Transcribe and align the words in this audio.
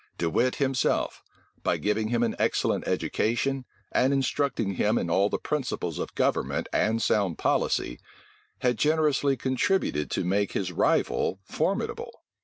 De 0.17 0.31
Wit 0.31 0.55
himself, 0.55 1.21
by 1.61 1.77
giving 1.77 2.07
him 2.07 2.23
an 2.23 2.35
excellent 2.39 2.87
education, 2.87 3.65
and 3.91 4.11
instructing 4.11 4.73
him 4.73 4.97
in 4.97 5.11
all 5.11 5.29
the 5.29 5.37
principles 5.37 5.99
of 5.99 6.15
government 6.15 6.67
and 6.73 7.03
sound 7.03 7.37
policy, 7.37 7.99
had 8.61 8.79
generously 8.79 9.37
contributed 9.37 10.09
to 10.09 10.23
make 10.25 10.53
his 10.53 10.71
rival 10.71 11.39
formidable. 11.43 12.23